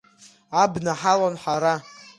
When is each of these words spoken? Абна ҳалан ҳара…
Абна 0.61 0.93
ҳалан 1.01 1.35
ҳара… 1.43 1.75